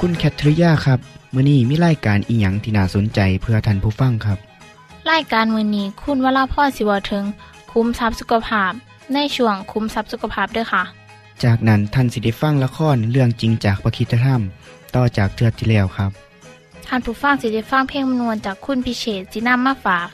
[0.00, 1.00] คุณแคทริยาครับ
[1.34, 4.38] มื้อนี้มีรายการอีหยังที่น่าสนใจเพื่อท่านผู้ฟังครับ
[5.10, 7.24] รายการมือนี้คุณวราพ่อสิวถึง
[7.72, 8.72] คุ้มทรัพย์สุขภาพ
[9.14, 10.82] ในช่วงคุ้มทรัพย์สุขภาพด้วยค่ะ
[11.44, 14.40] จากนั้นท่านสิได้ฟังละครเรื่องจริงจากประคีตธรรม
[14.94, 16.10] ต่อจากเทือกที่แล้วครับ
[16.86, 20.08] ท่านผู้ฟังสิได้ฟังเพลงมนวนจากคุณพิเชษสีน้ำมาฝาก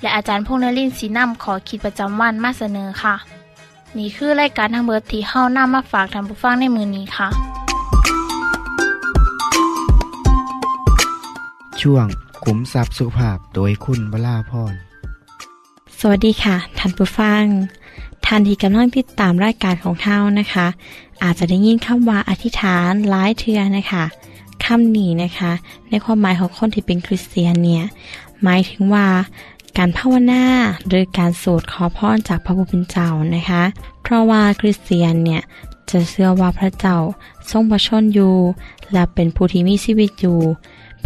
[0.00, 3.14] และอาจารย์พงษ์นรินทร์สีน้ำขอขีดประจำวันมาเสนอค่ะ
[3.96, 7.28] นี่คือรายการทางเบอร์ที่เฮ้าน้ามาฝากท่านผู้ฟังในมือนี้ค่ะ
[11.82, 12.06] ช่วง
[12.44, 14.74] ขุมทรัพย์สุภาพโดยคุณวราพร
[15.98, 17.44] สวัสดีค่ะท่านผู้ฟัง
[18.26, 20.66] ท่านที่กำลังติดตามรายการของเท่านะคะ
[21.22, 24.04] อาจจะได้ยินคำว่าอธิษฐานหลายเทือนะคะ
[24.64, 25.52] คำนี้นะคะ
[25.90, 27.84] ในความหมายของคนที่เป็นคริสเตียนเนี่ย
[28.42, 29.06] หมายถึงว่า
[29.78, 30.44] การภาวนา
[30.88, 33.62] หรือการสวดขอพรจากพระผู้เป็นเจ้านะคะ
[34.02, 35.42] เพราะว่าคริสเตียนเนี่ย
[35.90, 36.96] จะเชื่อว่าพระเจ้า
[37.50, 38.36] ทรงประชนอยู่
[38.92, 40.40] และเป็นผู้ที่มีชีวิตอยู่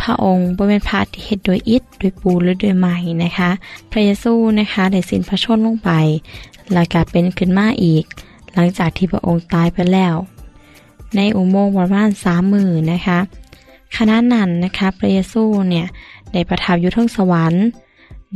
[0.00, 3.50] พระองค์บ่เป็นพระที่เฮ็ดโดยอิฐโดยปูหรือโดยไม้นะคะ
[3.90, 5.90] พระเยซูนะคะได้สิ้นพระชนลงไป
[6.72, 8.04] แล้วก็เป็นขึ้นมาอีก
[8.54, 10.16] หลังจากที่พระองค์ตายไปแล้ว
[11.16, 13.18] ในอุโมงค์ประมาณสามมือนะคะ
[13.96, 15.86] ขณะนั้นนะคะพระเยซูเนี่ย
[16.32, 17.64] ได้ประทับอยู่ทั้งสวรรค์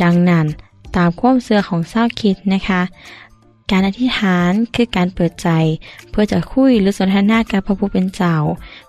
[0.03, 0.47] ดังนั้น
[0.97, 2.81] ตามความเชื่อของเศร้าคิดนะคะ
[3.71, 5.49] การอธิษฐานคือการเปิดใจ
[6.11, 8.35] เพื่อจะคุยหรือสนทนากับพระผู้เป็นเจ้า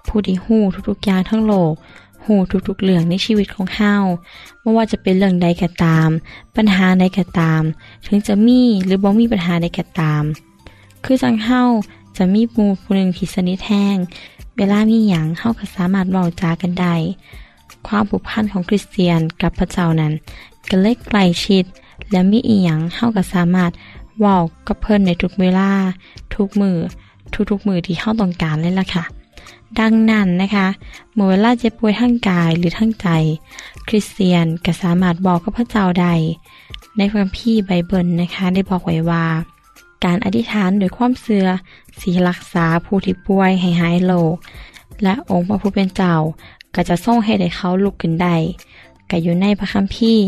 [0.07, 1.73] ผู้ที่หู้ทุกๆอย่างทั้งโลก
[2.25, 2.35] หู
[2.67, 3.95] ทุกๆเรื่องในชีวิตของเฮา
[4.61, 6.09] ไม่ว่าจะเป็นเรื่องใดก็ตาม
[6.55, 7.61] ปัญหาใดก็ตาม
[8.07, 10.23] ถึงจะมีหรือบ่มีปัญหาใดก็ตาม
[11.03, 11.61] คือจังเฮา
[12.17, 13.97] จะมีมูผู้หนึ่งที่สนิทแห้ง
[14.57, 16.95] เวลามีหยังเฮาก็สามารถเว้าจากันได้
[17.87, 20.13] ความผูกพันของคริสเตียนกับพระเจ้านั้น
[20.69, 21.65] ก็เลยใกลชิด
[22.11, 23.71] และมีอีหยังเฮาก็สามารถ
[24.19, 24.37] เว้า
[24.67, 25.71] กับเพิ่นในทุกเวลา
[26.35, 26.77] ทุกมือ
[27.51, 29.03] ทุกๆมือที่เฮาต้องการเลยล่ะค่ะ
[29.79, 30.67] ดังนั้นนะคะ
[31.13, 33.07] เมื่อเวลาเจ็บป่วยทั้งกายหรือทั้งใจ
[33.87, 36.13] คริสเตียนก็สามารถบอกกับพระเจ้าได้
[36.97, 39.25] ในคัมภีร์ไบเบิลนะคะได้บอกไว้ว่า
[40.05, 41.47] การอธิษฐานโดยความเสื่อ
[41.99, 44.35] สีรักษาผู้ที่ป่วยให้หายโรค
[45.03, 46.15] และองค์พระผู้เป็นเจ้า
[46.75, 48.35] ก็จะส่งให้ได้เขาลุกขึ้นได้
[49.09, 50.25] ก็อยู่ในพระคัมภีร์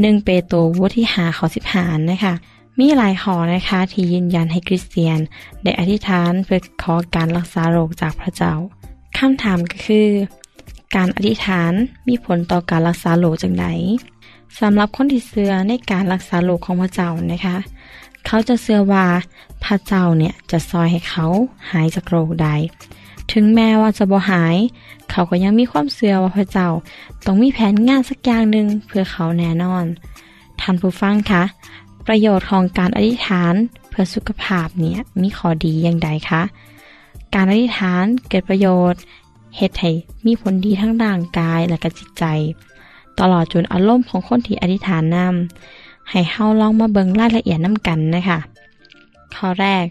[0.00, 2.34] หนึ่งเปโตรบทที่หาขอสิบหารนะคะ
[2.78, 5.18] มีหลายข้อนะคะที่ยืนยันให้คริสเตียน
[5.62, 8.52] ได้อธิษฐานเพื่อขอการรักษาโรคจากพระเจ้า
[9.18, 10.08] คำถามก็คือ
[10.96, 11.72] การอธิษฐาน
[12.08, 13.66] มีผลต่อการรักษาโรคจังได
[14.60, 17.56] สำหรับคนที่เชื่อในการรักษาโรคของพระเจ้านะคะ
[18.26, 19.06] เขาจะเชื่อว่า
[19.64, 21.26] พระเจ้าเนี่ยจะซอยให้เขา
[21.70, 22.48] หายจากโรคใด
[23.32, 24.56] ถึงแม้ว่าจะบ่หาย
[25.10, 26.68] เขาก็ยังมีความเชื่อว่าพระเจ้า
[27.26, 29.84] ต้องมีแผนงานสักอย่างหนึ่งเพื่อเขาแน่นอน
[30.60, 31.42] ท่านผู้ฟังคะ
[32.06, 33.54] ประโยชน์ของการอธิษฐาน
[33.88, 36.42] เพื่อสุขภาพเนี่ยมีข้อดีอย่างใดคะ
[37.34, 39.00] การอธิษฐานเกิดประโยชน์
[39.56, 39.90] เฮ็ดให้
[40.26, 42.24] มีผลดีทั้งร่างกายและกจิตใจ
[43.20, 48.38] ตลอดจนอารมณ์ของคนที่อธิษฐานนำให้เฮาลองมาเบิงรายละเอียดน้ำกันนะคะ
[49.34, 49.84] ข้อแรก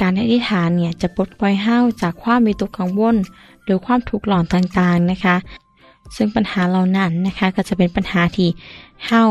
[0.00, 3.16] การอธิษฐานเนี่ยจะปลดปล่อยเฮาจากความวิตกกังวล
[3.64, 5.36] หรือความทุกข์หลอนต่างๆนะคะ
[6.16, 8.48] ซึ่งปัญหาเหล่านั้นนะคะก็จะเป็นปัญหาที่
[9.06, 9.22] เฮา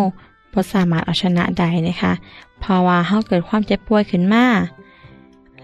[0.53, 2.13] บ่สามารถเอาชนะได้นะคะ
[2.59, 4.45] เพราะว่าเฮาเกิดความเจ็บป่วยขึ้นมา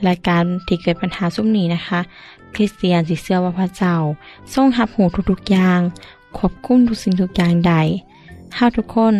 [0.03, 1.99] และการที่เกิดปัญหาสุมนี้นะคะ
[2.53, 3.95] คริสเตียนสิเชื่อว่าพระเจ้า
[4.53, 5.79] ทรงรับหูทุกๆอย่าง
[6.37, 7.73] ควบคุมทุกสิ่งทุกอย่างใด
[8.55, 9.13] เฮาทุกคน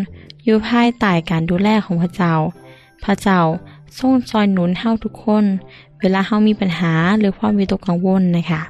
[0.44, 2.34] อยู่ภายใต้การดูแลของพระเจ้า
[3.04, 3.40] พระเจ้า
[3.98, 5.46] ทรงซอยหนุนเฮาทุกคน
[6.00, 8.62] เวลาเฮามีปัญหาหรือความวิตกกังวลนะคะ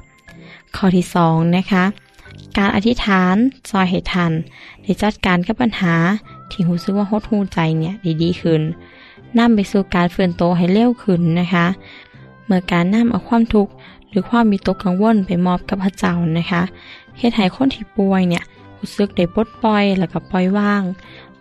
[0.76, 1.84] ข้อที่สองนะคะ
[2.56, 3.36] การอธิษฐาน
[3.70, 4.32] ซอยเหตุทัน
[4.82, 5.94] ได้จัดการกับปัญหา
[6.50, 8.62] ที่รู้สึกว่าหดหูใจเนี่ยด้ดีขึ้น
[9.38, 11.66] นำไปสู่การเฟื่อนโตให้เร็วขึ้นนะคะ
[12.46, 13.72] เมื่อการนำเอาความทุกข์
[14.08, 16.62] หรือความมีตกกังวลไปมอบกับพระเจ้านะคะ
[17.18, 18.44] เฮ็ดให้คนที่ป่วยเนี่ย
[18.78, 20.82] รู้สึกได้ปลดปล่อยแล้วก็ปล่อยวาง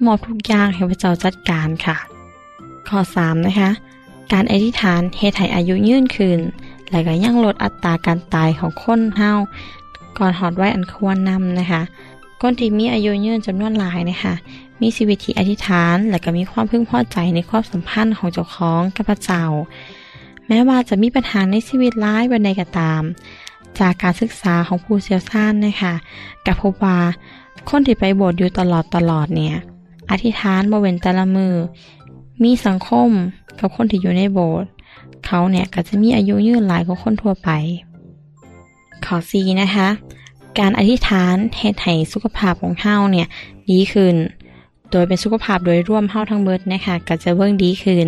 [0.05, 1.97] มอบทุกอย่างให้พระเจ้าจัดการค่ะ
[2.87, 3.69] ข้อ 3 นะคะ
[4.31, 6.39] การอธิษฐานเฮ็ดให้อายุยืนขึ้น
[6.91, 9.31] และก็ยังลดอัตราการตายของคนเฮา
[10.17, 11.81] ก่อนหอดไว้อันควรนำนะคะ
[12.41, 14.33] คนที่มีอายุยืนจำนวนหลายนะคะ
[14.81, 19.43] มีชีวิตที่อธิษฐานและก็มีความพึงพอใจในความสัมพันธ์ของเจ้าของกับพระเจ้า
[20.47, 23.01] แม้ว่าจะมีปัญหาในชีวิตร้ายวันใดก็ตาม
[23.79, 25.93] จากการศึกษาของผู้เชี่ยวชาญนะคะ
[26.45, 26.97] กับพบว่า
[27.69, 29.55] คนที่ไปโบสถ์อยู่ตลอดตลอดเนี่ย
[30.11, 31.53] อธิษฐานบริเวณแต่ละมือ
[32.43, 33.09] มีสังคม
[33.59, 34.69] กับคนที่อยู่ในโบสถ์
[35.25, 37.49] เขาเนี่ยก็จะมีอายุยืนหลายกว่าคนทั่วไป
[39.05, 39.89] ข้อสีนะคะ
[40.59, 43.27] การอธิษฐานเฮ็ดให้สุขภาพของเฮาเนี่ย
[43.71, 44.15] ดีขึ้น
[44.91, 48.07] โดยเป็นสุขภาพโดยร่วมเฮาทั้งเบิดนะคะก็จะเบิ่งดีขึ้น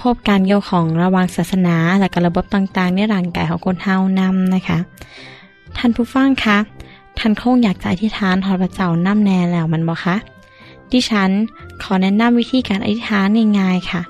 [0.00, 4.78] พบการเกี่ยวของระว่างศาสนาและกระบบต่างๆ ในร่างกายของคนเฮานำนะคะ
[5.76, 6.58] ท่านผู้ฟังคะ
[7.18, 10.16] ท่านคงอยากจะอธิษฐานหอพระเจ้านำแน่แล้วมันบ่คะ
[10.92, 11.30] ดิฉัน
[11.82, 13.26] ขอแนะนำวิธีการอธิษฐาน
[13.58, 14.02] ง่ายๆค่ะ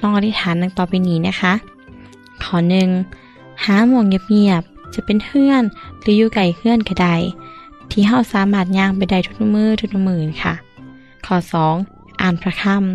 [0.00, 1.52] ลองอธิษฐานดังต่อไปนี้นะคะ
[2.42, 2.88] ข้อหนึ่ง
[3.64, 5.62] หาหมวงเงียบๆ จะเป็นเพื่อน
[6.00, 7.16] หรืออยู่ไกลเพื่อนก็ได้
[7.90, 10.54] ที่เฮาสามารถย่างไปได้ทุกมือทุกมือค่ะ
[11.26, 11.36] ข้อ
[11.78, 12.20] 2.
[12.20, 12.94] อ่านพระคัมภีร์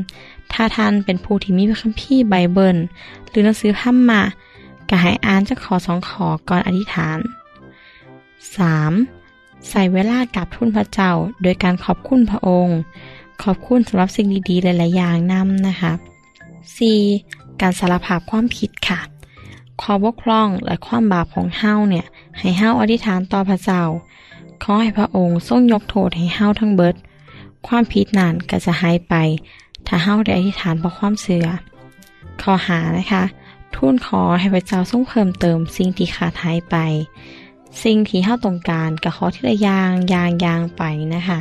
[0.53, 2.77] ถ้าท่านเป็นผู้ที่มีพระคัมภีร์ไบเบิล
[3.29, 4.21] หรือหนังสือพัมมา
[4.89, 7.17] ก็ให้อ่านจากขอสองขอก่อนอธิษฐาน
[8.43, 9.69] 3.
[9.69, 11.11] ใส่เวลากับทุนพระเจ้า
[11.41, 12.77] โดยการขอบคุณพระองค์
[13.43, 15.91] ขอบคุณสำหรับสิ่งดีๆหลายๆอย่างนำนะคะ
[16.95, 17.61] 4.
[17.61, 18.99] การสารภาพความผิดค่ะ
[19.81, 22.05] ความบกพร่องและความบาปของเฮาเนี่ย
[22.37, 23.83] ให้เฮาอธิษฐานต่อพระเจ้า
[24.63, 26.95] ขอให้พระองค์ทรงยกโทษให้เฮาทั้งเบิด
[27.67, 29.13] ความผิดนั้นก็จะหายไป
[29.87, 31.47] ถ้าเฮาได้อธิษฐานเพราะความเสือ
[32.41, 33.23] ข้อหานะคะ
[33.75, 36.75] ทูลขอให้พระเจ้าทรงเพิ่มเติมสิ่งที่ขาดหายไป
[37.83, 41.39] สิ่งที่เฮาต้องการก็ขอที่ละยางยางยางไปนะคะ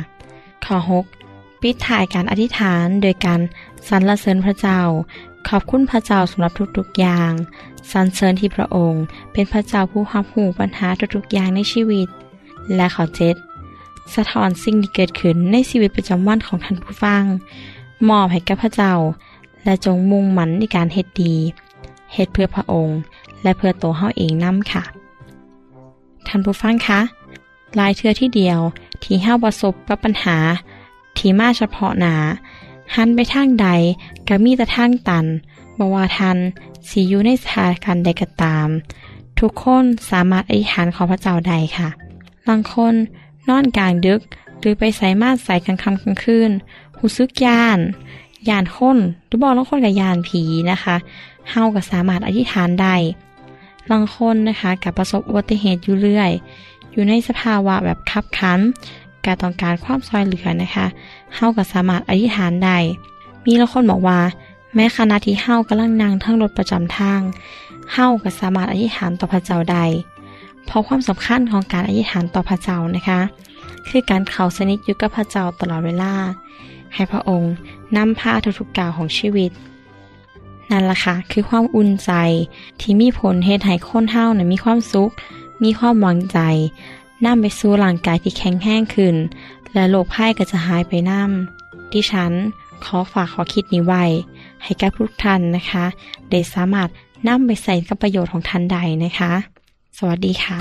[0.65, 0.77] ข้อ
[1.21, 3.39] 6ปิดท้ายการอธิษฐานโดยการ
[3.87, 4.79] สรรเสริญพระเจ้า
[5.49, 7.31] ขอบคุณพระเจ้าสำหรับทุกๆอย่าง
[7.91, 9.03] สรรเสริญที่พระองค์
[9.33, 12.07] เป็นพระเจ้าผู้รับหูปัญหาทุกๆอย่างในชีวิต
[12.75, 13.35] และข้อเจ็ด
[14.13, 17.23] สะท้อนสิ่งที่เกิดขึ้นในชีวิตประจำวันของท่านผู้ฟัง
[18.09, 18.93] มอบให้กับพระเจ้า
[19.63, 21.35] และจงมุ่งมั่นในการเฮ็ดดี
[22.13, 22.99] เฮ็ดเพื่อพระองค์
[23.43, 24.83] และเพื่อตัวเฮาเองนำค่ะ
[26.27, 26.99] ท่านผู้ฟังคะ
[27.79, 28.59] ลายเทือที่เดียว
[29.03, 30.37] ที่เฮาประสบกับปัญหา
[31.17, 32.15] ที่มาเฉพาะหนา
[32.95, 33.67] หันไปทางใด
[34.27, 35.25] ก็มีแต่ทางตัน
[35.77, 36.37] บว่าทัน
[36.89, 38.67] สีอยู่ในสถานการณ์ใดก็ตาม
[39.39, 41.89] ทุกคนสามารถอธิษฐานขอพระเจ้าใดค่ะ
[42.47, 42.93] บางคน
[43.47, 44.21] นอนกลางดึก
[44.59, 46.51] หรือไปใส่มาดใส่กลางค่ำกลางคืน
[46.97, 47.79] หูซึกยาน
[48.49, 48.97] ยานคน
[49.27, 50.41] หรือบอกล้วคนกับยานผี
[50.71, 50.95] นะคะ
[51.49, 52.95] เฮาก็สามารถอธิษฐานได้
[53.91, 56.31] บางคนนะคะกับประสบอุบัติเหตุอยู่เรื่อย
[56.91, 58.59] อยู่ในสภาวะแบบคับขัน
[59.25, 60.87] การต้องการความซอยเหลือนะคะ
[61.35, 62.77] เฮาก็สามารถอธิษฐานได้
[63.45, 64.19] มีละคนบอกว่า
[64.75, 67.21] แม้ขณะที่เฮากำลังนั่งทั้งรถประจำทาง
[67.93, 69.85] เฮาก็สามารถอธิษฐานต่อพระเจ้าได้
[70.65, 73.19] เพราะความสำคัญของการอธิษฐานต่อพระเจ้านะคะ
[73.87, 76.13] คือการเข้าสนิทอยู่กับพระเจ้าตลอดเวลา
[76.93, 77.53] ให้พระองค์
[77.95, 79.51] นำพาทุกๆก้าวของชีวิต
[80.71, 82.11] นั่นล่ะค่ะคือความอุ่นใจ
[82.79, 85.11] ที่มีผลเหตุให้คนเฮาเนี่ยมีความสุข
[85.63, 86.39] มีความหวังใจ
[87.25, 89.15] นำไปสู่ร่างกายที่แข็งแรงขึ้น
[89.73, 92.33] และโรคภัยก็จะหายไปนำดิฉัน
[92.85, 94.03] ขอฝากขอคิดนี้ไว้
[94.63, 95.85] ให้กับทุกท่านนะคะ
[96.29, 96.89] ได้สามารถ
[97.27, 99.31] นำไปใส่กับประโยชน์ของท่านใดนะคะ
[99.97, 100.57] สวัสดีค่ะ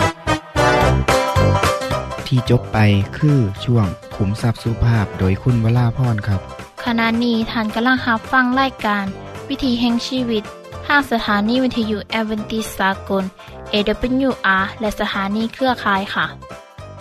[2.26, 2.79] ที่จบไป
[3.17, 6.40] คือช่วงขุมทรัพย์สุภาพโดยคุณวราพรครับ
[6.85, 9.05] ขณะนี้ท่านกำลังรับฟังรายการ
[9.49, 10.43] วิถีแห่งชีวิต
[10.87, 13.25] ทางสถานีวิทยุแอเวนติสากล
[13.73, 16.26] AWR และสถานีเครือข่ายค่ะ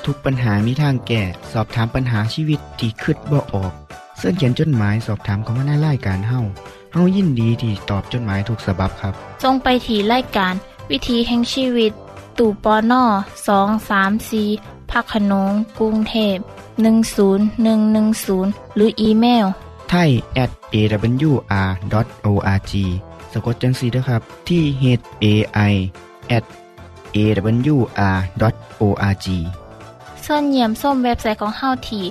[0.10, 1.24] ทุกปัญหามีทางแก้
[1.54, 3.74] สอบถามปัญหาชีวิตที่คืดบ่ออก
[4.18, 6.39] เสื้อเขียนจดหมายสอบถามเขามาในรายการเฮา
[6.94, 9.13] เฮายินดีที่ตอบจดหมายถูกสาบบครับ
[9.44, 10.54] ทรงไปถีรายการ
[10.89, 11.92] วิถีแห่งชีวิต
[12.38, 13.04] ตู่ปอน่อ
[13.48, 14.44] สองสามสี
[14.92, 16.38] พักขนงกรุงเทพ
[17.18, 19.46] 10110 หรืออีเมล
[19.89, 20.10] ไทย
[20.44, 22.74] at awr.org
[23.32, 24.84] สะกดจังสีนะครับที่ h
[25.24, 25.25] a
[25.72, 25.74] i
[26.38, 26.46] at
[27.16, 29.28] awr.org
[30.31, 32.05] ส่วนเยี่ยมส้มเว็บไซต์ของเฮาที่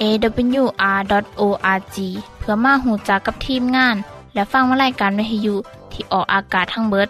[0.00, 1.96] awr.org
[2.38, 3.96] เพื่อมาหูจักกับทีมงาน
[4.34, 5.54] และฟังวารายการวิทยุ
[5.92, 7.08] ที่ออกอากาศทั้งเบิด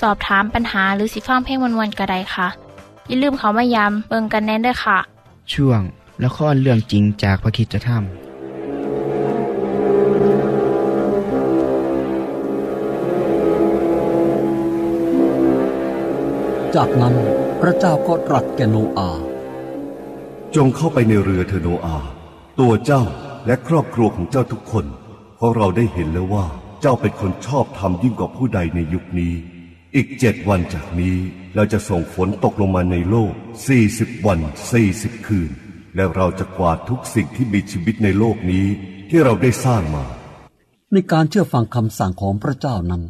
[0.00, 2.48] สอบถามปัญหาหรือสิฟังเพลงวนๆกระไดค่ะ
[3.06, 4.98] อย่าลืมเขามายามเบิงกันแน่นด้วยค่ะ
[5.52, 5.80] ช่วง
[6.24, 7.98] ละครเรื่องจริงจากพระคิดจะทำ
[16.74, 17.14] จากนั้น
[17.60, 19.23] พระเจ้าก็ตรัสแก่โนอาห์
[20.58, 21.98] จงเข้าไปในเรือเธอโนอา
[22.60, 23.02] ตัวเจ้า
[23.46, 24.86] และครอบครัวของเจ้าทุกคน
[25.36, 26.46] เพราะเราได้เห็นแล้วว่า
[26.80, 29.34] เจ้าเป็นคนชอบทำยิ่งกว่าผู้ใดในยุคนี้
[29.94, 31.16] อีกเจ็ดวันจากนี้
[31.54, 33.32] เราจะส่งฝนตกลงมาในโลก
[33.66, 34.38] สี่สิบวัน
[34.72, 35.50] สี่สิบคืน
[35.96, 38.66] และเราจะกวาดทุกสิ่งที่มีชีวิตในโลกนี้
[39.10, 40.04] ที่เราได้สร้างมา
[40.92, 43.02] ในการเชื่อฟังคำสั่งของพระเจ้านั้น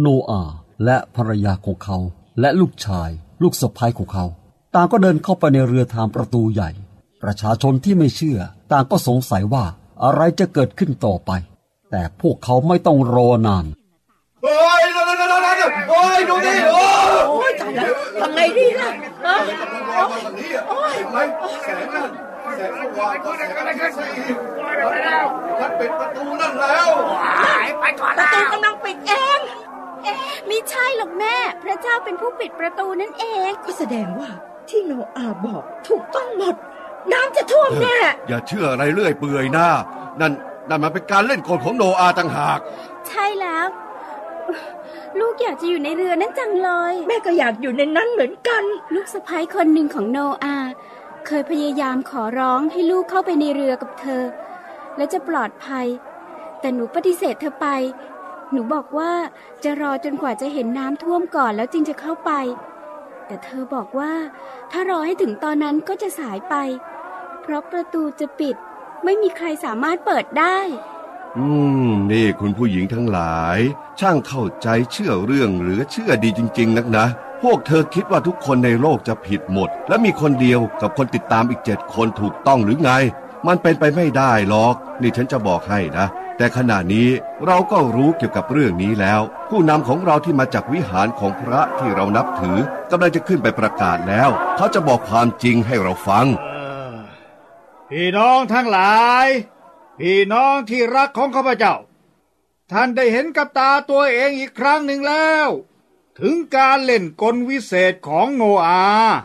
[0.00, 1.98] โนอาห์และภรรยาของเขา
[2.40, 3.10] และลูกชาย
[3.42, 4.26] ลูกสะพ้ายของเขา
[4.74, 6.70] ต่างก็เดินเข้าไปในเรือทางประตูใหญ่
[7.22, 8.38] ประชาชนที่ไม่เชื่อ
[8.70, 9.64] ต่างก็สงสัยว่า
[10.04, 11.30] อะไรจะเกิดขึ้นต่อไป
[11.90, 13.66] แต่พวกเขาไม่ต้องรอนาน
[14.42, 14.82] โอ้ย
[15.90, 17.52] โอ้ยดูดิโอ้ย
[18.20, 18.90] ทำไงดีล่ะ
[19.26, 19.36] ฮะ
[20.68, 21.16] โอ้ยไหม
[21.64, 22.10] แสงนั่น
[22.56, 24.12] แสงสว่างก็แสงอะไรแค่สี่
[25.60, 26.88] มันปิดประตูนั่นแล้ว
[28.18, 29.40] ประตูกำลังปิดเอง
[30.46, 34.30] ไม่ใช่หรอกแม่ พระเจ้าเป็นผู้ปิดประตูนั่นเอง ก็แสดงว่า
[34.68, 36.56] ที่โนอาห์บอกถูกต้องหมด
[37.12, 37.98] น้ำจะท่วมแน่
[38.28, 39.68] อย่าเชื่ออะไรเรื่อยเปื่อยนะ
[40.20, 40.32] นั่น
[40.68, 42.58] นั่นมันเป็นการเล่นกลของโนอาต่างหาก
[43.08, 43.66] ใช่แล้ว
[45.20, 48.62] ลูกอยากจะอยู่ในเรือนั้นจังเลย แม่ก็อยากอยู่ในนั้นเหมือนกัน
[48.94, 50.70] ลูกสะพ้ายคนหนึ่งของโนอาห์
[51.26, 54.22] เคยพยายามขอร้องให้ลูกเข้าไปในเรือกับเธอ
[54.96, 55.86] และจะปลอดภัย
[56.60, 57.68] แต่หนูปฏิเสธเธอไป
[58.52, 59.12] หนูบอกว่า
[59.64, 62.32] จะรอจนกว่าจะเห็นน้ำท่วมก่อนแล้วจึงจะเข้าไป
[63.26, 64.12] แต่เธอบอกว่า
[64.70, 66.54] ถ้ารอให้ถึงตอนนั้นก็จะสายไป
[67.48, 68.56] เพราะประตูจะปิด
[69.04, 70.58] ไม่มีใครสามารถเปิดได้
[71.36, 71.46] อื
[71.88, 73.58] ม นี่คุณผู้หญิงทั้งหลาย
[74.00, 77.06] ช่างเข้าใจเชื่อเรื่องหรือเชื่อดีจริง ๆ นักนะ
[77.42, 82.90] พวกเธอคิดว่าทุกคนในโลกจะผิดหมด และมีคนเดียวกับคนติดตามอีกเจ็ดคนถูกต้องหรือไง
[83.46, 87.08] มันเป็นไปไม่ได้หรอก นี่ฉันจะบอกให้นะแต่ขณะนี้
[87.46, 92.58] เราก็รู้เกี่ยวกับเรื่องนี้แล้ว ผู้นำของเราที่มาจากวิหารของพระที่เรานับถือ
[92.90, 96.26] กำลังจะขึ้นไปประกาศแล้ว เขาจะบอกความจริงให้เราฟัง
[97.90, 99.28] พี่น้องทั้งหลาย
[99.98, 101.74] พี่น้องที่รักของข้าพเจ้า
[102.72, 105.48] ท่านได้เห็นกับตาตัวเองอีกครั้งหนึ่งแล้ว
[106.20, 109.16] ถึงการเล่นกลวิเศษของโนอาห์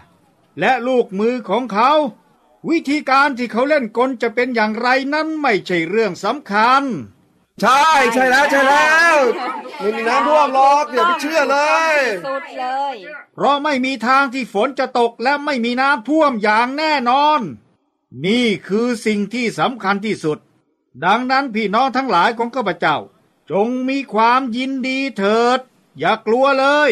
[0.60, 1.92] และลูกมือของเขา
[2.70, 6.84] วิธีการที่เขาเล่นกลจะเป็นอย่างไรนั้นไม่ใช่เรื่องสำคัญ
[7.62, 9.16] ใช่ใช่แล้วใช่แล้ว
[9.80, 11.58] ไม่มีน้ำท่วมหรอกอย่าไปเชื่อเล
[11.92, 11.94] ย
[12.28, 12.96] สุดเลย
[13.34, 17.42] เพราะไม่มีทางที่ฝนจะตกและไม่มีน้ำท่วมอย่างแน่นอน
[18.26, 20.38] นี่คือสิ่งที่สำคัญที่สุด
[21.06, 22.98] ดังนั้นพี่น้องทั้งหลายของข้าพเจ้า
[23.52, 25.60] จงมีความยินดีเถิด
[26.00, 26.92] อย่ากลัวเลย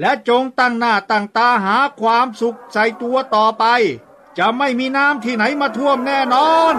[0.00, 3.64] และจงตั้งหน้าตั้งตาหาความสุขใส่ตัวต่อไป
[4.38, 6.74] จะไม่มีน้ำที่ไหนมาท่วมแน่นอน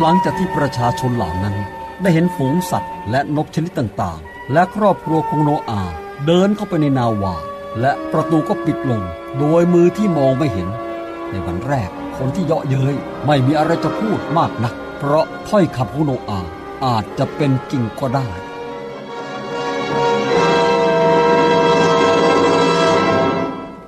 [0.00, 1.56] หลังจากที่ประชาชนเหล่านั้น
[2.02, 5.82] ได้เห็นฝูงสัตว์และนกชนิดต่างๆ และครอบครัวของโนอา
[6.26, 7.34] เดินเข้าไปในนาวา
[7.80, 9.02] และประตูก็ปิดลง
[9.38, 10.68] โดยมือที่มองไม่เห็น
[11.30, 12.94] ในวันแรกคนที่เยาะเย้ย
[13.26, 16.50] ไม่มีอะไรจะพูดมากนัก เพราะถ้อยคำของโนอาห์
[16.84, 18.28] อาจจะเป็นจริงก็ได้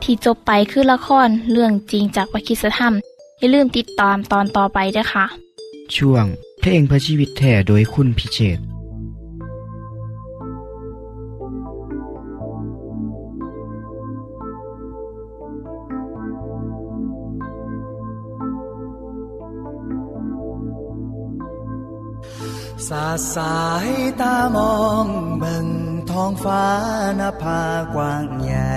[0.02, 2.94] ที่จบไปคือละครเรื่องจริงจากวิคิสธรรม
[3.38, 5.26] อย่าลืมติดตามตอนต่อไปด้วยค่ะ
[5.96, 6.24] ช่วง
[6.60, 8.75] เพลงพระชีวิตแท่โดยคุณพิเชษ
[22.88, 23.88] สาสาย
[24.20, 25.06] ตามอง
[25.38, 25.68] เบิ่ง
[26.10, 26.66] ท้องฟ้า
[27.20, 27.62] นภา
[27.94, 28.76] กว้างใหญ่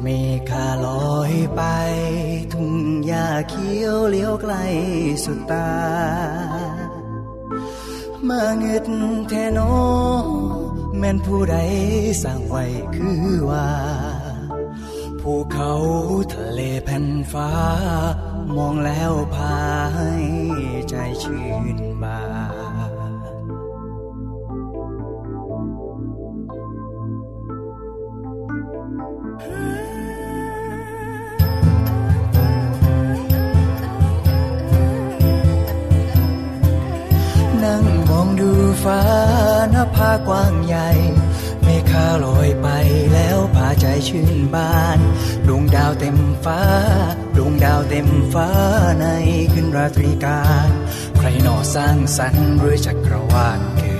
[0.00, 0.06] เม
[0.50, 1.62] ฆาลอยไป
[2.52, 2.74] ทุ่ง
[3.06, 4.54] หญ้าเขียวเลี้ยวไกล
[5.24, 5.72] สุดตา
[8.24, 8.86] เมาเงึด
[9.28, 9.58] แทโน
[10.98, 11.56] แม่นผู้ใด
[12.22, 12.64] สร้างไว้
[12.94, 13.68] คือว่า
[15.20, 15.72] ภูเขา
[16.34, 17.50] ทะเลแผ่นฟ้า
[18.56, 19.58] มองแล้วพา
[19.94, 20.12] ให้
[20.90, 21.46] ใจ ชื่
[21.76, 22.20] นบา
[23.42, 23.44] น
[37.64, 38.50] นั่งมองดู
[38.84, 39.00] ฟ้า
[39.70, 40.88] หน้าผากว้างใหญ่
[41.62, 42.68] เมฆาลอยไป
[43.14, 44.98] แล้วพาใจชื่นบาน
[45.46, 46.60] ดวงดาวเต็มฟ้า
[47.36, 48.48] ดวงดาวเต็มฟ้า
[49.00, 49.06] ใน
[49.52, 50.70] คืนราตรีการ
[51.46, 53.97] นอสร้างสรรค์หรือจักรวาลคือ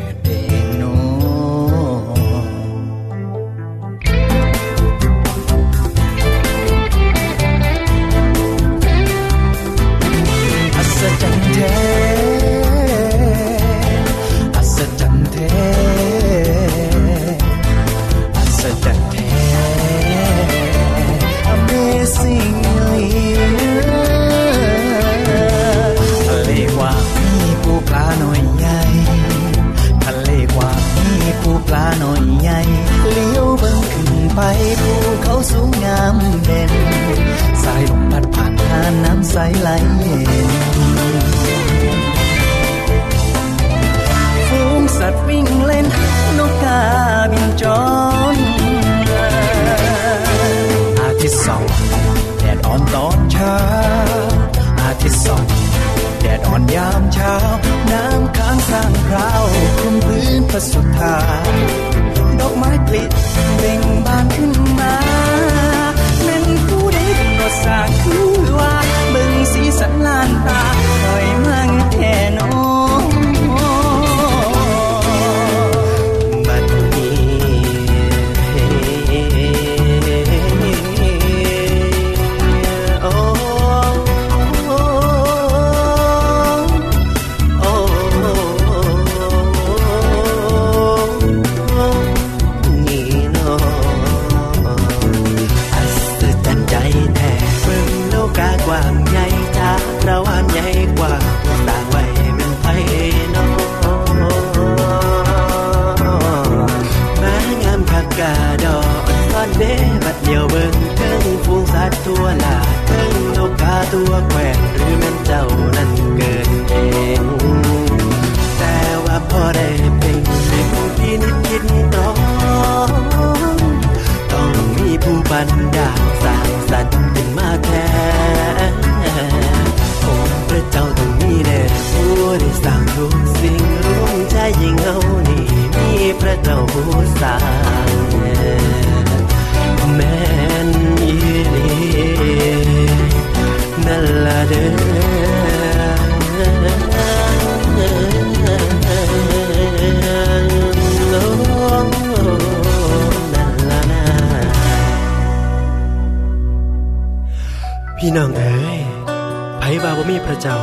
[160.09, 160.59] มีพระเจ้า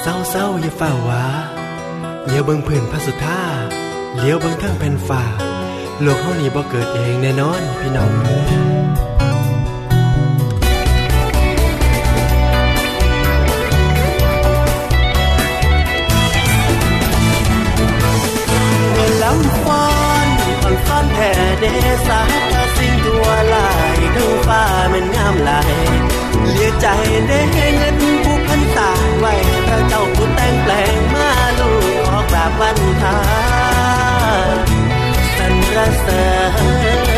[0.00, 1.24] เศร้าเศร้าอย่าฝ้าวา
[2.26, 3.40] เลี้ยวเบิงพื้นพระสุธา
[4.18, 5.22] เลี้ยวเบิ่งทั้งแผ่นฟ้า
[6.02, 19.84] โลกเฮานี้บ่เกิดเองแน่นอนพี่น้องเอ๋ยลำฟ้อ
[20.24, 20.26] น
[20.62, 21.64] อ่อนฟ้อนแท่เด
[22.06, 22.20] สา
[22.52, 24.62] ตาสิ่งทั่วลายทั้งฟ้า
[24.92, 25.74] มันงามหลาย
[26.50, 26.86] เลียใจ
[27.28, 27.38] ได้
[32.60, 33.18] วันทา
[35.36, 36.24] สรรเสริ
[37.16, 37.17] ญ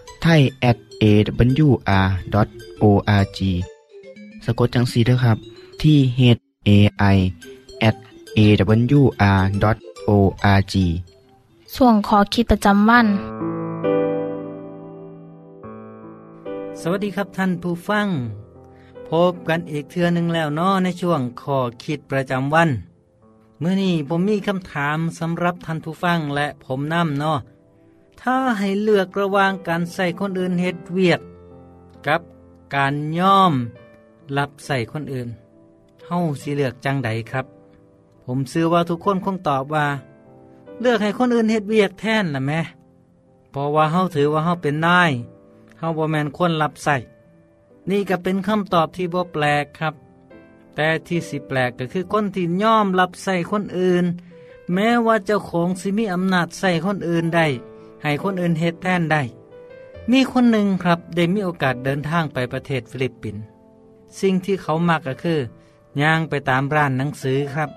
[0.23, 1.79] ไทย at awr.org
[4.45, 5.37] สะกดจังสีด้วยครับ
[5.81, 6.19] ที่ h
[6.67, 6.69] a
[7.15, 7.17] i
[7.87, 7.95] at
[8.37, 9.63] awr.org
[11.75, 13.07] ส่วนขอคิดประจำวัน
[16.81, 18.07] สวัสดีครับท่านผู้ฟัง
[19.09, 22.69] พบกันอีกเทือหนึ่งแล้วเนาะในช่วงขอคิดประจำวัน
[23.59, 27.37] เมื่อนี้ผมมีคำถามสำหรับท่านผู้ฟังและผมนำเนาะ
[28.23, 31.21] ถ้าให้เลือกระหว่างการใส่คนอื่นเฮ็ดเวียก
[32.07, 32.21] กับ
[32.75, 33.53] การย่อม
[34.37, 35.29] รับใส่คนอื่น
[36.05, 37.45] เฮ้าสิเลือกจังใดครับ
[38.25, 39.85] ผมเชื่อว่าทุกคนคงตอบว่า
[40.81, 42.59] เลือกให้คนอื่นเฮ็ดเวียกแทนล่ะแม่
[43.51, 45.11] เพราะว่าเฮาถือว่าเฮาเป็นนาย
[45.79, 46.95] เฮาบ่แมนคนรับใส่
[47.89, 49.93] นี่ก็เป็นคำตอบที่บ่แปลกครับ
[50.75, 54.05] แต่ที่สิแปลกก็คือคนที่ย่อมรับใส่คนอื่น
[54.73, 57.47] แม้ว่าเจ้าของสิมีอำนาจใส่คนอื่นได้
[58.03, 59.21] ให้คนอื่นเฮ็ดแทนได้
[60.11, 63.43] มีคนหนึ่งครับได้มีโอกาสเดินทางไปประเทศฟิลิปปินส์
[64.19, 65.39] สิ่งที่เขามักก็คือ
[66.01, 67.69] ย่างไปตามร้านหนังสือครับ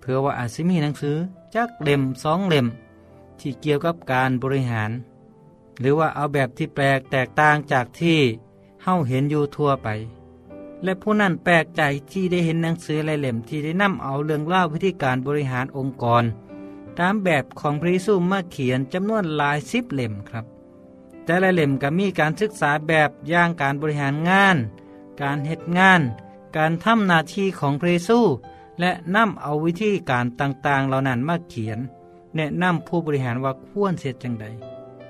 [0.00, 1.16] เพื่อว่าอาจจะมีหนังสือ
[1.54, 2.66] จักเล่มสองเล่ม
[3.40, 4.90] ที่เกี่ยวกับการบริหาร
[5.80, 8.18] หรือว่าเอาแบบที่แปลกแตกต่างจากที่
[8.82, 9.88] เฮาเห็นอยู่ทั่วไป
[10.84, 16.24] และผู้นั้นแปลกใจที่ได้เห็นหนังสือหลายเล่มที่ได้นำเอาเรื่องเล่าวิธีการบริหารองค์กร
[17.00, 20.44] ตามแบบของพระเยซูมาเขียนจำนวนหลายสิบเล่มครับ
[21.24, 24.56] แต่ละเล่มก็มีการศึกษาแบบย่างการบริหารงาน
[25.22, 26.00] การเหตุงาน
[26.56, 28.20] การทำหน้าที่ของพระเยซู
[28.80, 31.78] และนำเอาวิธีการต่างๆ เหล่านั้นมาเขียน
[32.36, 34.46] แนะนำผู้บริหารว่าควรเสียจังใด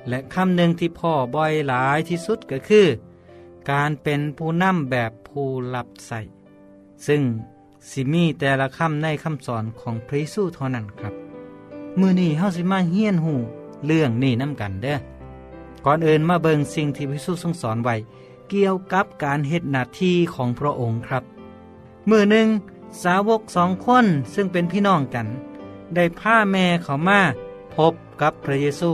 [0.09, 2.87] และคำหนึ่งที่พ่อบ่อยหลายที่สุดก็คือ
[3.71, 6.21] การเป็นผู้นำแบบผู้รับใส่
[7.07, 7.23] ซึ่ง
[7.91, 11.26] สิมีแต่ละคำในคำสอนของพระเยซูเท่านั้นครับ
[12.01, 13.35] มือนี้เฮาสิมาเฮียนหู
[13.87, 14.97] เรื่องนี้น้ำกันเด้อ
[15.85, 17.95] ก่อนอื่นมาเบิงสิ่งที่พระเยซูทรงสอนไว้
[18.49, 21.25] เกี่ยวกับการเฮ็ดหน้าที่ของพระองค์ครับ
[22.11, 22.49] มือหนึ่ง
[23.03, 25.27] สาวกสองคนซึ่งเป็นพี่น้องกัน
[25.95, 27.21] ได้พาแม่เขามา
[27.75, 28.91] พบกับพระเยซู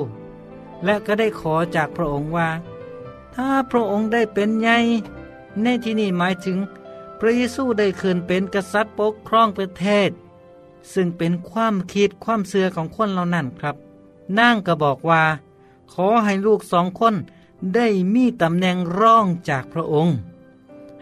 [0.84, 2.48] และก็ได้ขอจากพระองค์ว่า
[3.34, 4.78] ถ้าพระองค์ได้เป็นใหญ่
[5.62, 6.58] ในที่นี้หมายถึง
[7.20, 10.10] พระเยซูได้คืนเป็นกษัตริย์ปกครองประเทศ
[10.92, 13.76] ซึ่งเป็นความคิดความเสื่อของคนเหล่านั้นครับ
[14.38, 15.22] นางก็บอกว่า
[15.92, 17.14] ขอให้ลูกสองคน
[17.74, 20.16] ได้มีตำแหน่งร่องจากพระองค์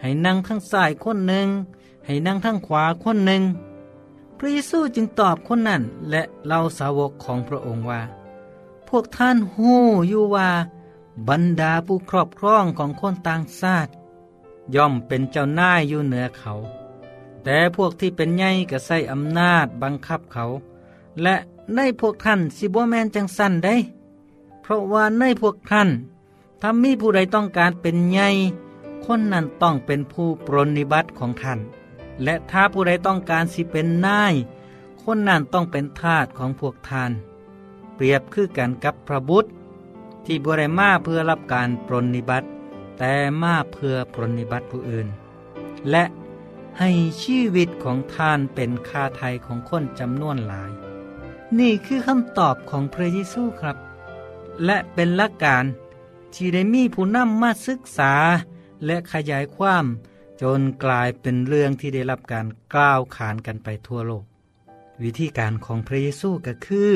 [0.01, 1.47] ให้นั่งทั้งซ้ายคนหนึ่ง
[2.05, 3.43] ให้นั่งทั้งขวาคนหนึ่ง
[4.37, 8.01] พระเยซูจึงตอบคนนั้นและเล่าสาวกของพระองค์ว่า
[8.87, 10.49] พวกท่านหู้อยู่ว่า
[11.27, 13.91] บรรดาผู้ครอบครองของคนต่างชาติ
[14.75, 16.53] ย่อมเป็นเจ้านายอยู่เหนือเขา
[17.43, 20.45] แต่พวกที่เป็นใหญ่ก็ใส่อำนาจบังคับเขา
[21.21, 21.35] และ
[21.75, 23.75] ในพวกท่านสิบ่แมนจังสันได้
[24.61, 25.89] เพราะว่าในพวกท่าน
[26.61, 28.29] ถ้ามีผู้ใดต้องการเป็นใหญ่
[29.05, 31.59] คนนั้นต้องเป็นผู้ปรนนิบัติของท่าน
[32.23, 34.33] และถ้าผู้ใดต้องการสิเป็นนาย
[35.01, 37.11] คนนั้นต้องเป็นทาสของพวกท่าน
[37.95, 39.49] เปรียบคือกันกับพระบุตร
[40.25, 42.47] ที่บริมาเพื่อรับการปรนนิบัติ
[42.97, 45.07] แต่มาเพื่อปรนนิบัติผู้อื่น
[45.91, 46.03] และ
[46.79, 46.89] ให้
[47.23, 50.71] ชีวิตของท่านเป็นคาไทยของคนจำนวนหลาย
[51.59, 53.77] นี่คือคำตอบของพระเยซูครับ
[54.65, 55.63] และเป็นหลักการ
[56.35, 58.13] ที่ได้มีผู้นำมาศึกษา
[58.85, 59.85] และขยายความ
[60.41, 64.25] จนกลายเป็นเรื่องที่ได้รับการกล่าวขานกันไปทั่วโลก
[65.03, 66.93] วิธีการของพระเยซูก็คือ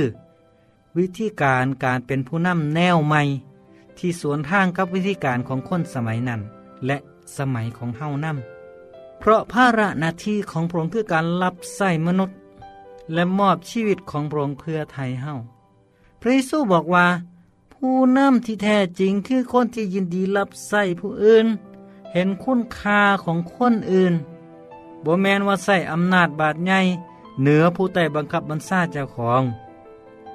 [0.97, 3.23] วิธีการการเป็นผู้นำแนวใหม่
[3.97, 6.41] ที่สวนทางกับวิธีการของคนสมัยนั้น
[6.85, 6.97] และ
[7.38, 8.54] สมัยของเฮานำ
[9.25, 12.38] เพราะภาระหน้าที่ของพระองค์คือการรับใส่มนุษย์
[13.13, 15.33] และมอบชีวิตของพระองค์เพื่อไทยเฮา
[16.21, 17.07] พระเยซูบอกว่า
[17.73, 21.45] ผู้นำที่แท้จริงคือคนที่ยินดีรับใส่ผู้อื่น
[22.13, 24.13] เห็นคุณค่าของคนอื่น
[25.03, 26.79] บ่แมนว่าใส่อำนาจบาดใหญ่
[27.41, 29.41] เหนือผู้ใต้บังคับบัญชาเจ้าของ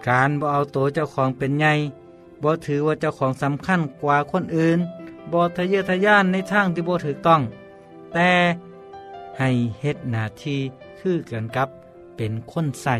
[0.08, 1.72] การบ่เอาตัวเจ้าของเป็นใหญ่
[2.42, 4.78] บ่ถือว่าเจ้าของสำคัญกว่าคนอื่น
[5.32, 7.40] บ่ทะเยอทะยานในทางที่บ่ถูกต้อง
[8.14, 8.30] แต่
[9.40, 9.50] ให้
[9.80, 10.60] เฮ็ดหน้าที่
[11.00, 11.68] คือกันกับ
[12.16, 12.96] เป็นคนใส่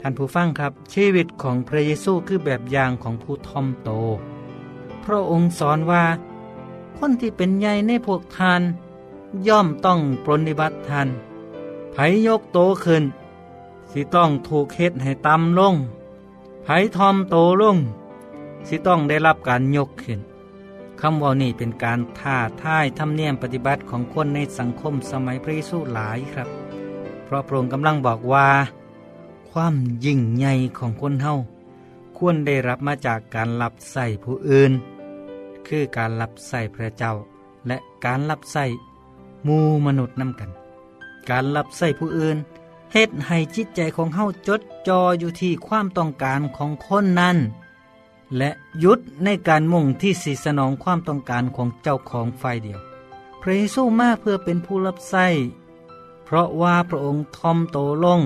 [0.00, 3.90] ท่านผู้ฟังครับ ชีวิตของพระเยซูคือแบบอย่างของผู้ทอมโต
[5.04, 6.04] พระองค์สอนว่า
[6.98, 8.62] คนที่เป็นใหญ่ในพวกทาน
[9.48, 11.08] ย่อมต้องปรนนิบัติทาน
[11.92, 13.04] ไผยกโตขึ้น
[13.90, 15.74] สิต้องถูกเฮ็ดให้ต่ำลง
[16.64, 17.78] ไผทอมโตลง
[18.68, 20.20] สิต้องได้รับการยกขึ้น
[21.00, 26.48] คำว่านี่เป็นการท่าท่ายทำเนียมปฏิบัติของคนในสังคมสมัยพระเยซูหลายครับ
[27.24, 28.48] เพราะพระองค์กำลังบอกว่า
[29.50, 31.34] ความยิ่งใหญ่ของคนเฮา
[32.16, 34.72] ควรได้รับมาจากการรับใส่ผู้อื่น
[35.66, 37.12] คือการรับใส่พระเจ้า
[37.66, 38.64] และการรับใส่
[39.46, 40.50] มูมนุษย์นำกัน
[41.30, 42.36] การรับใส่ผู้อื่น
[42.92, 47.36] เฮ็ดให้จิตใจของเฮาจดจ่ออยู่ที่ความต้องการของคนนั้น
[48.38, 48.50] และ
[48.84, 52.80] ยุดในการมุ่งที่สิสนองความต้องการของเจ้าของฝ่ายเดียว
[53.40, 55.26] พระเยซูมาเพื่อเป็นผู้รับใส่
[56.24, 58.20] เพราะว่าพระองค์ทอมโตลง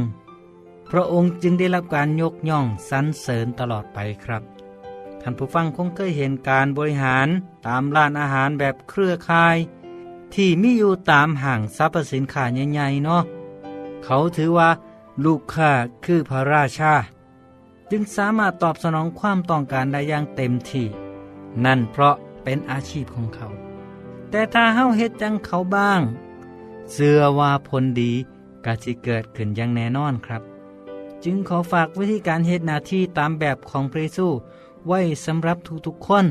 [0.91, 4.43] พระองค์จึงได้รับการยกย่องสรรเสริญตลอดไปครับ
[5.21, 7.29] ท่านผู้ฟังคงเคยเห็นการบริหาร
[7.67, 9.57] ตามร้านอาหารแบบเครือข่าย
[10.35, 13.23] ที่มีอยู่ตามห้างสรรพสินค้าใหญ่ๆเนาะ
[14.05, 14.71] เขาถือว่า
[15.25, 15.71] ลูกค้า
[16.05, 16.95] คือพระราชา
[17.91, 20.87] จึงสามารถตอบสนองความต้องการได้อย่างเต็มที่
[21.65, 23.47] นั่นเพราะเป็นอาชีพของเขา
[24.31, 26.01] แต่ถ้าเฮาเฮ็ดจังเขาบ้าง
[26.93, 28.13] เสื่อว่าผลดี
[28.65, 30.43] กาสิเกิดขึ้นอย่างแน่นอนครับ
[31.25, 34.27] จึงขอฝากวิธีการเฮ็ดหน้าที่ตามแบบของพระเยซู
[34.89, 36.27] ไว้สำหรับทุกๆคน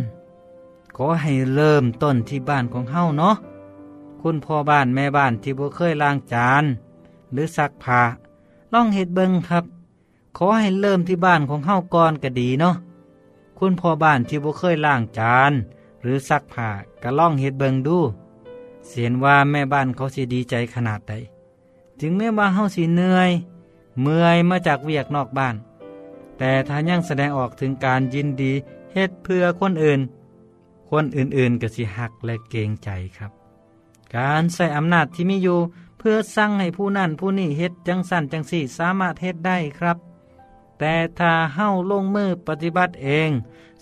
[0.95, 3.35] ขอให้เริ่มต้นที่บ้านของเฮาเนาะ
[4.21, 6.63] คุณพ่อบ้านแม่บ้านที่บ่เคยล้างจาน
[7.31, 8.01] หรือซักผ้า
[8.73, 9.65] ลองเฮ็ดเบิ่งครับ
[10.41, 12.75] ขอให้เริ่มที่บ้านของเฮาก่อนก็ดีเนาะ
[13.57, 15.53] คุณพ่อบ้านที่บ่เคยล้างจาน
[16.01, 16.69] หรือซักผ้า
[17.03, 17.99] ก็ล่องเฮ็ดเบิงดู
[18.87, 21.13] เสียนว่าแม่บ้านเขาสิดีใจขนาดใด
[21.99, 23.31] ถึงแม้ว่าเฮาสิเหนื่อย
[24.01, 25.55] เมื่อยมาจากเวียกนอกบ้าน
[26.37, 28.51] แต่ถ้ายังแสดงออกถึงการยินดี
[28.93, 29.99] เฮ็ดเพื่อคนอื่น
[30.89, 33.31] คนอื่นๆก็สิหักและเกรงใจครับ
[34.15, 35.59] การใส่อำนาจที่มีอยู่
[35.97, 39.97] เพื่อสั่งให้ผู้นั่นผู้นี่เฮ็ดจังสั่นจังสี่สามารถเฮ็ดได้ครับ
[40.79, 43.29] แต่ถ้าเฮ้าลงมือปฏิบัติเอง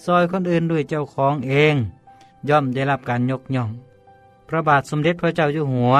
[0.05, 1.75] ซอยคนอื่นด้วยเจ้าของเอง
[2.49, 3.69] ย่อมได้รับการยกย่อง
[4.47, 5.95] พระบาทสมเด็จพระเจ้าอยู่หัว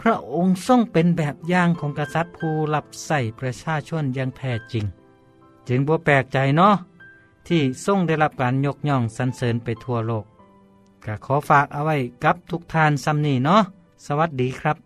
[0.00, 4.84] พระองค์ทรงเป็นแบบอย่างของกษัตริย์ผู้รับใส่ประชาชนอย่างแท้จริง
[5.68, 6.74] จึงบ่แปลกใจเนาะ
[7.48, 10.24] ที่ทรงได้รับการยกย่องสรรเสริญไปทั่วโลก
[11.04, 13.62] ก็ขอฝากเอาไว้กับทุกทานซ้ำนี่เนาะ
[14.06, 14.85] สวัสดีครับ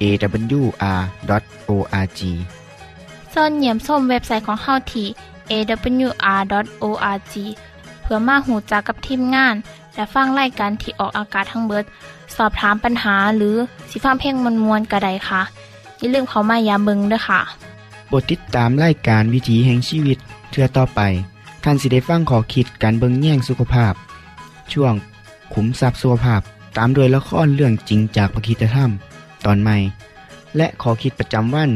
[0.00, 2.20] awr.org
[3.34, 5.06] ส่วนเหยี่ยมส้มเว็บไซต์ของเฮาที่
[5.50, 7.34] awr.org
[8.02, 9.54] เพื่อมาหูจักกับทีมงาน
[9.94, 11.84] และฟังไล่กันที่ออกอากาศทั้งเบิด
[12.36, 13.56] สอบถามปัญหาหรือ
[13.90, 15.42] สิฟ้าเพ่งมวลมวลกระไดค่ะ
[15.98, 17.40] อย่าลืมเขามายามเบิงด้วยค่ะ
[18.08, 20.18] โปรดติดตามรายการวิถีแห่งชีวิต
[20.50, 21.00] เทือต่อไป
[21.64, 23.94] ท่านสิได้ฟังขอคิดการเบิงแย่งสุขภาพ
[24.72, 24.94] ช่วง
[25.54, 26.40] ขุมทรัพย์สุขภาพ
[26.76, 28.90] ตามโดยละครเรื่องจริงจากพระคีตธรรม
[29.46, 29.76] ตอนใหม่
[30.56, 31.70] และขอคิดประจำวัน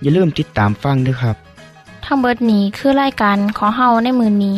[0.00, 1.36] อย่าลืมติดตามฟังด้วยครับ
[2.04, 4.56] ทั้งเบิดนี้คือรายการของเฮาในมือนนี้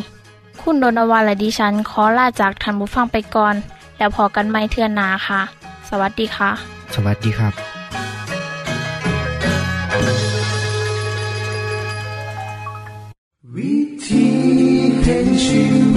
[0.61, 3.55] คุณโดนอวาและดิฉันขอลาจากทันบุฟังไปก่อน
[3.99, 5.41] แล้วพอกันไม่เทื่อนนาค่ะ
[5.89, 6.51] สวัสดีค่ะ
[6.95, 7.53] สวัสดีครับ
[13.55, 13.75] วิ
[14.07, 14.27] ธี
[15.03, 15.92] แห่งชีวิต